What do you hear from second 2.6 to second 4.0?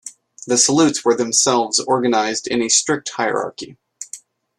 a strict hierarchy.